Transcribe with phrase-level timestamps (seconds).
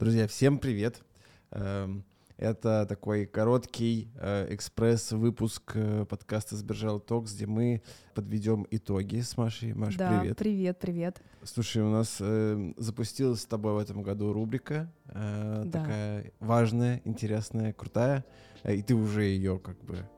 [0.00, 1.02] Друзья, всем привет.
[1.50, 2.04] Эм,
[2.38, 7.82] это такой короткий э, экспресс-выпуск э, подкаста «Сбержал Токс», где мы
[8.14, 9.74] подведем итоги с Машей.
[9.74, 10.38] Маш, да, привет.
[10.38, 11.22] привет, привет.
[11.44, 15.80] Слушай, у нас э, запустилась с тобой в этом году рубрика, э, Да.
[15.80, 18.24] такая важная, интересная, крутая,
[18.62, 20.08] э, и ты уже ее как бы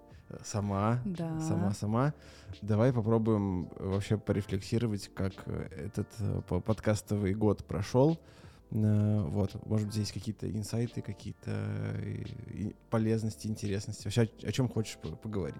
[0.44, 1.40] сама, Да.
[1.40, 2.14] сама-сама.
[2.60, 6.06] Давай попробуем вообще порефлексировать, как этот
[6.46, 8.20] по- подкастовый год прошел.
[8.74, 14.04] Э, Вот, может быть, здесь какие-то инсайты, какие-то э, полезности, интересности.
[14.04, 15.56] Вообще, о, чем хочешь по- поговорить?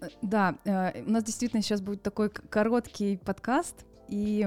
[0.00, 0.54] Э, Да,
[1.06, 4.46] у нас действительно сейчас будет такой короткий подкаст, и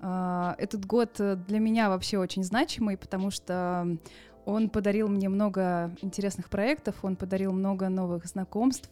[0.00, 1.14] э, этот год
[1.48, 3.96] для меня вообще очень значимый, потому что
[4.44, 8.90] он подарил мне много интересных проектов, он подарил много новых знакомств,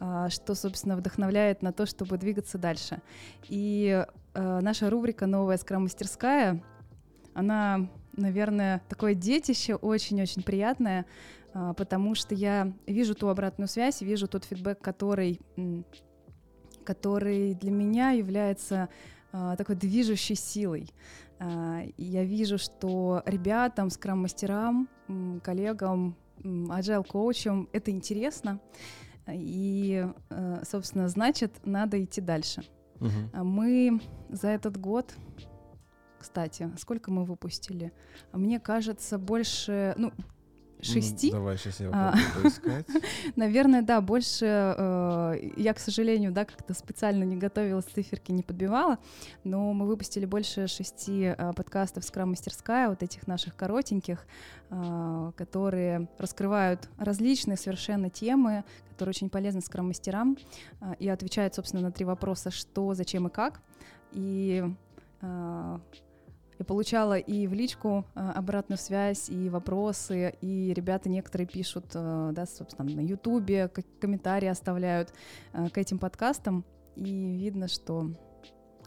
[0.00, 3.02] э, что, собственно, вдохновляет на то, чтобы двигаться дальше.
[3.48, 4.04] И
[4.34, 6.62] наша рубрика «Новая скрам-мастерская»,
[7.38, 11.06] она, наверное, такое детище очень-очень приятное,
[11.54, 15.40] а, потому что я вижу ту обратную связь, вижу тот фидбэк, который,
[16.84, 18.88] который для меня является
[19.30, 20.88] а, такой движущей силой.
[21.38, 24.88] А, Я вижу, что ребятам, скрам-мастерам,
[25.44, 28.60] коллегам, agile-коучам это интересно,
[29.28, 32.62] и, э, собственно, значит, надо идти дальше.
[33.32, 35.14] А Мы за этот год,
[36.18, 37.92] кстати, сколько мы выпустили?
[38.32, 40.12] Мне кажется, больше, ну,
[40.82, 41.28] шести.
[41.28, 42.12] Ну, давай сейчас я А.
[42.12, 42.86] попробую поискать.
[43.36, 48.98] Наверное, да, больше э, я, к сожалению, да, как-то специально не готовилась, циферки не подбивала,
[49.44, 54.26] но мы выпустили больше шести э, подкастов «Скрам-мастерская», вот этих наших коротеньких,
[54.70, 60.36] э, которые раскрывают различные совершенно темы, которые очень полезны скрам-мастерам
[60.80, 63.60] э, и отвечают, собственно, на три вопроса «что», «зачем» и «как».
[64.12, 64.64] И
[65.20, 65.78] э,
[66.58, 72.30] я получала и в личку э, обратную связь, и вопросы, и ребята некоторые пишут, э,
[72.32, 73.70] да, собственно, на Ютубе,
[74.00, 75.12] комментарии оставляют
[75.52, 76.64] э, к этим подкастам,
[76.96, 78.10] и видно, что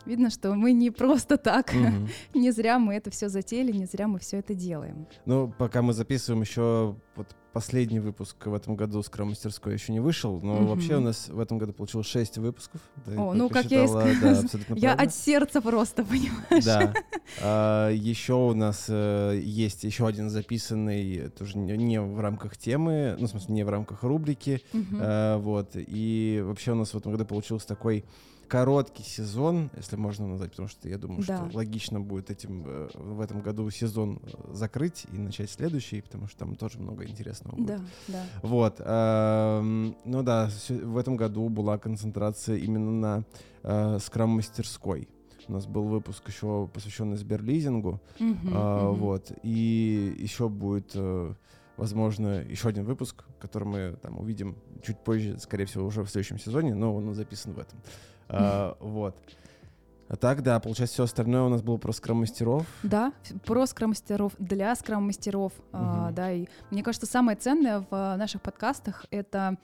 [0.05, 1.73] видно, что мы не просто так,
[2.33, 5.07] не зря мы это все затеяли, не зря мы все это делаем.
[5.25, 9.99] Ну, пока мы записываем, еще вот последний выпуск в этом году Скрам мастерской еще не
[9.99, 10.67] вышел, но Мгм.
[10.67, 12.81] вообще у нас в этом году получилось 6 выпусков.
[13.05, 14.13] Ты О, ну, как я и сказала.
[14.21, 16.63] да, Я от сердца просто, понимаешь?
[16.65, 16.93] Да.
[17.41, 23.15] А, еще у нас э, есть еще один записанный, тоже не, не в рамках темы,
[23.19, 24.61] ну, в смысле, не в рамках рубрики.
[24.73, 24.97] Мгм.
[25.01, 25.71] Э, вот.
[25.75, 28.03] И вообще у нас в этом году получился такой
[28.47, 31.37] короткий сезон, если можно назвать, потому что я думаю, Да.
[31.47, 34.19] что логично будет этим э, в этом году сезон
[34.51, 37.65] закрыть и начать следующий, потому что там тоже много интересного будет.
[37.65, 38.23] Да, да.
[38.41, 38.81] Вот.
[38.83, 43.23] эм, ну да, в этом году была концентрация именно на
[43.63, 45.07] э, скрам-мастерской.
[45.47, 47.99] У нас был выпуск еще посвященный сберлизингу.
[48.53, 48.91] А.
[48.91, 49.31] Вот.
[49.43, 51.33] И еще будет, э,
[51.77, 56.39] возможно, еще один выпуск, который мы там увидим чуть позже, скорее всего, уже в следующем
[56.39, 57.79] сезоне, но он записан в этом.
[58.29, 59.15] А, Вот.
[60.11, 62.65] А так, да, получается, все остальное у нас было про скрам-мастеров.
[62.83, 66.15] Да, ф- про скрам-мастеров, для скрам-мастеров, а, Мгм.
[66.15, 69.55] да, и мне кажется, самое ценное в а, наших подкастах— это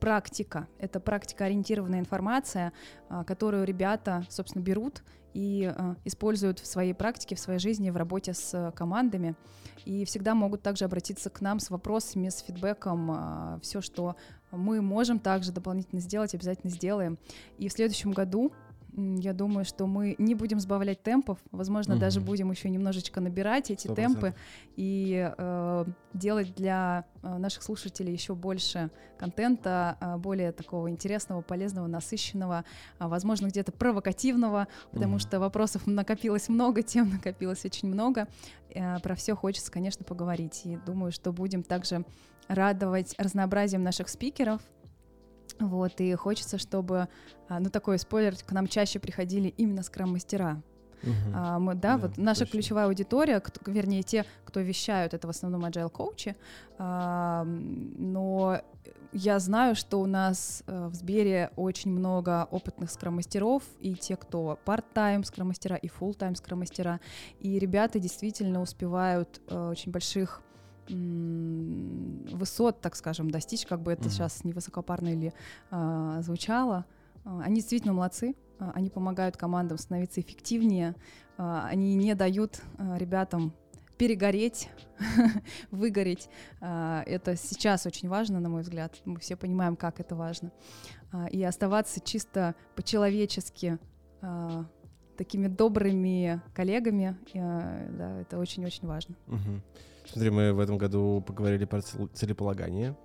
[0.00, 2.72] практика, это практика-ориентированная информация,
[3.08, 7.96] а, которую ребята, собственно, берут и а, используют в своей практике, в своей жизни, в
[7.96, 9.36] работе с а, командами,
[9.84, 14.16] и всегда могут также обратиться к нам с вопросами, с фидбэком, все, что
[14.50, 17.16] мы можем также дополнительно сделать, обязательно сделаем.
[17.58, 18.52] И в следующем году
[18.98, 22.00] я думаю, что мы не будем сбавлять темпов, возможно, Мгм.
[22.00, 24.34] даже будем еще немножечко набирать эти Сто темпы
[24.76, 31.86] и э, делать для э, наших слушателей еще больше контента, э, более такого интересного, полезного,
[31.86, 32.64] насыщенного,
[32.98, 35.18] а, возможно, где-то провокативного, потому Мгм.
[35.20, 38.26] что вопросов накопилось много, тем накопилось очень много.
[38.70, 40.62] Э, Про все хочется, конечно, поговорить.
[40.64, 42.04] И думаю, что будем также
[42.48, 44.60] радовать разнообразием наших спикеров.
[45.60, 47.08] Вот, и хочется, чтобы,
[47.48, 50.62] а, ну, такой спойлер, к нам чаще приходили именно скрам-мастера.
[51.02, 51.32] Мгм.
[51.34, 52.52] А, мы, да, Да, вот наша точно.
[52.52, 56.36] ключевая аудитория, кто- вернее, те, кто вещают, это в основном agile коучи,
[56.78, 58.60] а, но
[59.12, 64.58] я знаю, что у нас э, в Сбере очень много опытных скрам-мастеров, и те, кто
[64.66, 67.00] part-time скрам-мастера, и full-time скрам-мастера,
[67.40, 70.42] и ребята действительно успевают э, очень больших
[70.90, 75.32] высот, так скажем, достичь, как бы это сейчас невысокопарно или
[75.70, 76.84] а, звучало.
[77.24, 80.94] А, Они действительно молодцы, а, они помогают командам становиться эффективнее,
[81.36, 82.60] они не дают
[82.96, 83.54] ребятам
[83.96, 84.68] перегореть,
[85.70, 86.28] выгореть.
[86.60, 88.96] Это сейчас очень важно, на мой взгляд.
[89.04, 90.50] Мы все понимаем, как это важно.
[91.30, 93.78] И оставаться чисто по-человечески
[95.16, 97.16] такими добрыми коллегами.
[97.34, 99.14] Да, это очень-очень важно.
[99.28, 99.62] Угу.
[100.12, 102.96] Смотри, мы в этом году поговорили про целеполагание.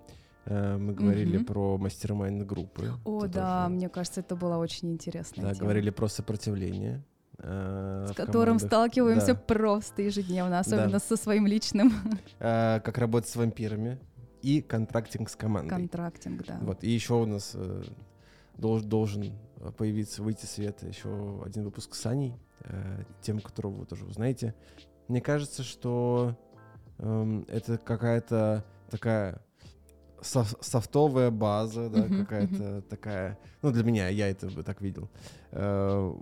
[0.45, 1.45] Э, мы говорили угу.
[1.45, 2.91] про мастер-майнд группы.
[3.05, 3.75] О, это да, тоже...
[3.75, 5.65] мне кажется, это была очень интересная Да, тема.
[5.65, 7.03] говорили про сопротивление.
[7.39, 8.67] Э, с которым командах.
[8.67, 9.35] сталкиваемся да.
[9.35, 10.99] просто ежедневно, особенно да.
[10.99, 11.91] со своим личным.
[12.39, 13.99] Э, как работать с вампирами
[14.41, 15.69] и контрактинг с командой.
[15.69, 16.59] Контрактинг, да.
[16.61, 17.83] Вот, и еще у нас э,
[18.57, 19.33] долж, должен
[19.77, 22.35] появиться, выйти свет еще один выпуск с Аней,
[23.21, 24.53] тем, которого вы тоже узнаете.
[25.07, 26.37] Мне кажется, что
[26.97, 29.41] э, это какая-то такая
[30.23, 32.81] соф софтовая база, да, uh-huh, какая-то uh-huh.
[32.83, 35.09] такая, ну для меня, я это бы так видел,
[35.51, 36.15] э,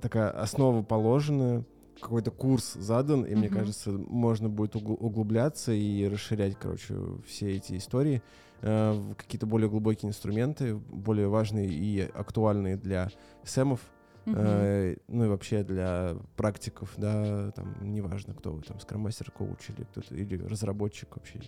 [0.00, 1.64] такая основа положенная,
[2.00, 3.36] какой-то курс задан, и uh-huh.
[3.36, 6.94] мне кажется, можно будет углубляться и расширять, короче,
[7.26, 8.22] все эти истории
[8.60, 13.10] э, в какие-то более глубокие инструменты, более важные и актуальные для
[13.44, 13.80] сэмов,
[14.26, 14.34] Uh-huh.
[14.36, 19.84] Э, ну и вообще для практиков, да, там неважно, кто вы, там, скроммастер, коуч или
[19.84, 21.40] кто-то, или разработчик вообще,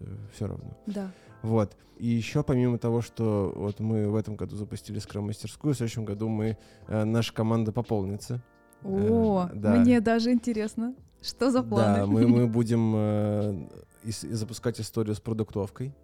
[0.00, 0.76] э, все равно.
[0.86, 1.12] Да.
[1.42, 1.76] Вот.
[1.96, 6.28] И еще помимо того, что вот мы в этом году запустили скроммастерскую, в следующем году
[6.28, 6.58] мы,
[6.88, 8.42] э, наша команда пополнится.
[8.82, 9.76] О, э, да.
[9.76, 11.98] мне даже интересно, что за планы?
[12.00, 13.68] Да, мы, мы будем э,
[14.02, 15.94] и, и запускать историю с продуктовкой.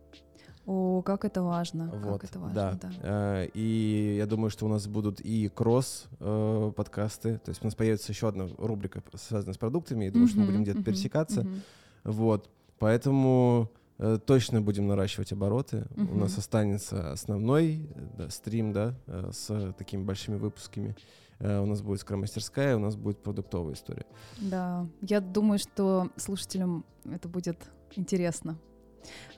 [0.66, 1.90] О, как это важно.
[1.92, 2.78] Вот, как это важно, да.
[2.80, 2.90] да.
[3.02, 7.28] Э, и я думаю, что у нас будут и кросс-подкасты.
[7.30, 10.04] Э, то есть у нас появится еще одна рубрика, связанная с продуктами.
[10.04, 11.46] Я думаю, что мы будем где-то пересекаться.
[12.04, 12.48] Вот.
[12.78, 15.86] Поэтому э, точно будем наращивать обороты.
[15.96, 20.94] У нас останется основной да, стрим, да, с такими большими выпусками.
[21.40, 24.04] У нас будет скромастерская, у нас будет продуктовая история.
[24.38, 27.56] Да, я думаю, что слушателям это будет
[27.96, 28.58] интересно.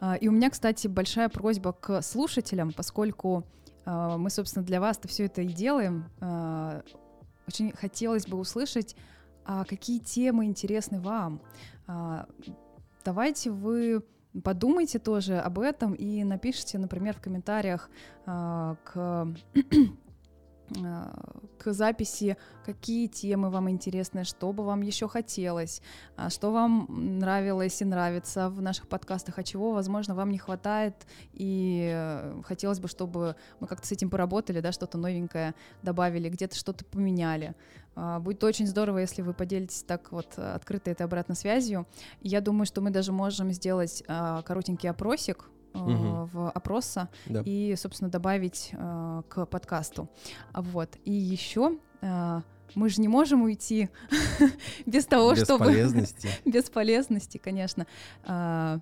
[0.00, 3.44] А, и у меня, кстати, большая просьба к слушателям, поскольку
[3.84, 6.10] а, мы, собственно, для вас-то все это и делаем.
[6.20, 6.82] А,
[7.46, 8.96] очень хотелось бы услышать,
[9.44, 11.40] какие темы интересны вам.
[13.04, 14.04] Давайте вы
[14.44, 17.90] подумайте тоже об этом и напишите, например, в комментариях
[18.24, 19.26] к
[21.58, 25.82] к записи, какие темы вам интересны, что бы вам еще хотелось,
[26.16, 26.86] а, что вам
[27.18, 30.94] нравилось и нравится в наших подкастах, а чего, возможно, вам не хватает,
[31.32, 36.56] и э, хотелось бы, чтобы мы как-то с этим поработали, да, что-то новенькое добавили, где-то
[36.56, 37.54] что-то поменяли.
[37.94, 41.86] А, будет очень здорово, если вы поделитесь так вот открытой этой обратной связью.
[42.20, 46.28] Я думаю, что мы даже можем сделать а, коротенький опросик, угу.
[46.32, 47.42] в опроса да.
[47.44, 50.08] и, собственно, добавить э, к подкасту.
[50.54, 50.96] Вот.
[51.04, 52.40] И еще э,
[52.74, 53.88] мы же не можем уйти
[54.86, 55.66] без того, без чтобы...
[55.66, 56.28] Бесполезности.
[56.44, 57.86] Бесполезности, конечно.
[58.24, 58.80] А,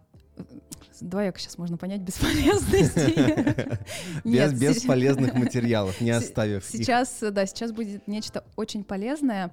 [1.01, 3.79] двояко сейчас можно понять бесполезности.
[4.25, 9.53] Без бесполезных материалов, не оставив Сейчас, да, сейчас будет нечто очень полезное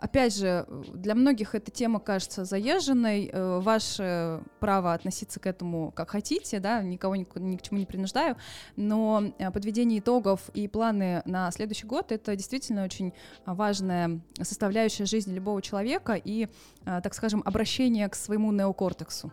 [0.00, 3.30] опять же, для многих эта тема кажется заезженной.
[3.32, 7.86] Э, ваше право относиться к этому как хотите, да, никого ни, ни к чему не
[7.86, 8.36] принуждаю.
[8.76, 13.12] Но э, подведение итогов и планы на следующий год это действительно очень
[13.44, 16.48] важная составляющая жизни любого человека и,
[16.86, 19.30] э, так скажем, обращение к своему неокортексу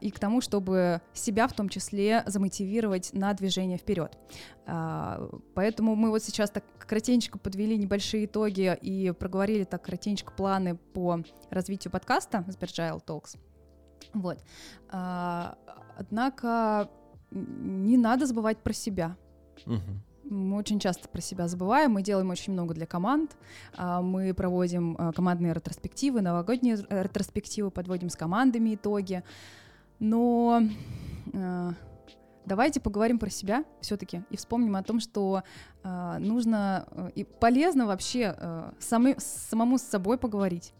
[0.00, 4.16] и к тому, чтобы себя в том числе замотивировать на движение вперед.
[4.64, 11.20] Поэтому мы вот сейчас так кратенько подвели небольшие итоги и проговорили так кратенько планы по
[11.50, 13.36] развитию подкаста Sbergile Talks.
[14.12, 14.38] Вот.
[14.88, 15.56] А,
[15.96, 16.90] однако
[17.30, 19.16] не надо забывать про себя.
[19.66, 19.80] Угу.
[20.30, 23.36] Мы очень часто про себя забываем, мы делаем очень много для команд,
[23.76, 29.22] а, мы проводим а, командные ретроспективы, новогодние ретроспективы, подводим с командами итоги,
[29.98, 30.62] но
[32.46, 35.42] давайте поговорим про себя все-таки и вспомним о том, что
[35.82, 40.72] э, нужно э, и полезно вообще э, самы, самому с собой поговорить.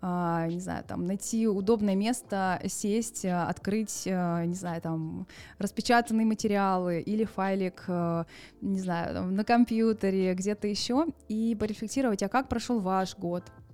[0.00, 5.26] Uh, не знаю, там найти удобное место, сесть, uh, открыть, uh, не знаю, там
[5.58, 7.84] распечатанные материалы или файлик,
[8.60, 13.65] не знаю, там, на компьютере, где-то еще, и порефлексировать, а как прошел ваш год, а,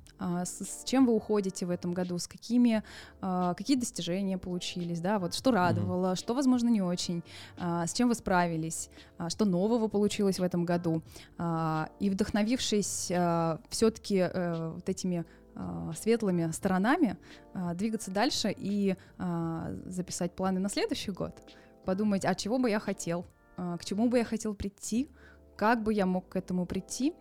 [0.44, 2.82] с, с чем вы уходите в этом году, с какими,
[3.20, 6.16] а, какие достижения получились, да, вот что радовало, mm-hmm.
[6.16, 7.22] что, возможно, не очень,
[7.58, 8.90] а, с чем вы справились,
[9.28, 11.02] что нового получилось в этом году.
[12.00, 13.12] И вдохновившись
[13.68, 15.24] все-таки э, вот этими
[15.94, 17.18] светлыми сторонами,
[17.74, 18.96] двигаться дальше и
[19.86, 21.38] записать планы на следующий год,
[21.84, 23.26] подумать, а чего бы я хотел,
[23.56, 25.10] к чему бы я хотел прийти,
[25.62, 27.12] как бы я мог к этому прийти.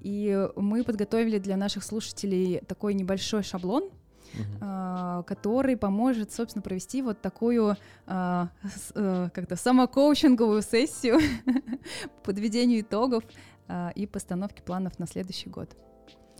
[0.00, 3.90] И мы подготовили для наших слушателей такой небольшой шаблон,
[4.32, 5.24] Uh-huh.
[5.24, 7.76] который поможет, собственно, провести вот такую
[8.06, 11.18] а, с, а, как-то самокоучинговую сессию
[12.22, 13.24] по подведению итогов
[13.66, 15.76] а, и постановки планов на следующий год.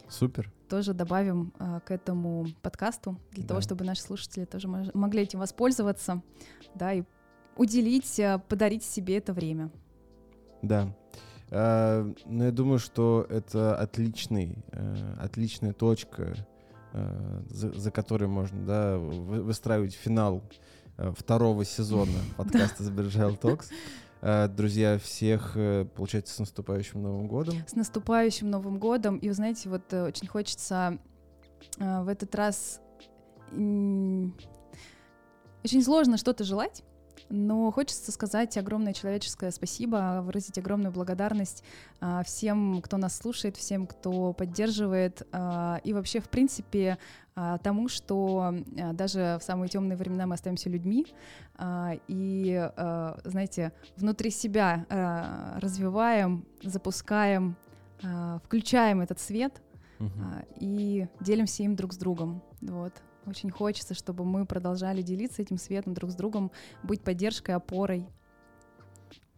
[0.08, 0.52] Супер.
[0.68, 3.48] Тоже добавим а, к этому подкасту для Да.
[3.48, 6.22] того, чтобы наши слушатели тоже мож- могли этим воспользоваться,
[6.76, 7.02] да, и
[7.56, 9.68] уделить, а, подарить себе это время.
[10.62, 10.94] Да.
[11.50, 16.34] А, Но я думаю, что это отличный, э, отличная точка,
[16.92, 20.42] э, за, за которой можно да, вы- выстраивать финал
[20.96, 23.66] э, второго сезона подкаста Talks.
[24.22, 27.54] Э, Друзья, всех, э, получается, с наступающим Новым годом.
[27.66, 29.16] С наступающим Новым годом.
[29.16, 30.98] И, вы знаете, вот э, очень хочется
[31.78, 32.80] э, в этот раз...
[33.50, 34.32] Очень
[35.82, 36.84] сложно что-то желать,
[37.30, 41.64] но хочется сказать огромное человеческое спасибо, выразить огромную благодарность
[42.00, 46.98] а, всем, кто нас слушает, всем, кто поддерживает, а, и вообще, в принципе,
[47.34, 51.06] а, тому, что а, даже в самые темные времена мы остаемся людьми,
[51.56, 54.86] а, и, а, знаете, внутри себя
[55.60, 57.56] развиваем, запускаем,
[58.44, 59.60] включаем этот свет
[60.00, 62.42] а, и делимся им друг с другом.
[62.60, 62.92] Вот.
[63.30, 66.50] Очень хочется, чтобы мы продолжали делиться этим светом друг с другом,
[66.82, 68.06] быть поддержкой, опорой.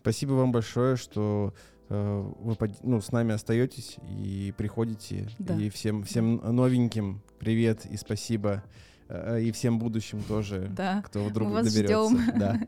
[0.01, 1.53] Спасибо вам большое, что
[1.91, 5.29] э, вы под- ну, с нами остаетесь и приходите.
[5.39, 5.55] Да.
[5.57, 8.65] И всем, всем новеньким привет и спасибо.
[9.09, 11.03] Э, И всем будущим тоже, Да.
[11.03, 12.09] кто вдруг Мы вас доберется.
[12.09, 12.39] ждем.
[12.39, 12.61] Да.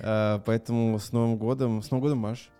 [0.00, 1.82] Э, Поэтому с Новым годом.
[1.82, 2.50] С Новым годом, Маш.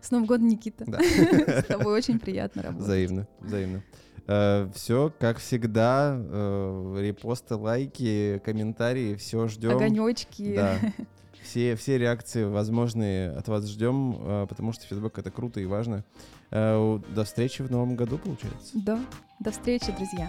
[0.00, 0.84] С Новым годом, Никита.
[0.86, 0.98] Да.
[1.62, 2.86] С тобой очень приятно работать.
[2.86, 3.82] Взаимно, взаимно.
[4.26, 9.76] Все, как всегда, э, репосты, лайки, комментарии, все ждем.
[9.76, 10.54] Огонечки.
[10.56, 10.78] Да.
[11.42, 16.02] Все, все реакции возможные от вас ждем, э, потому что фидбэк это круто и важно.
[16.50, 18.72] Э, До встречи в новом году, получается.
[18.74, 18.98] Да.
[19.38, 20.28] До встречи, друзья.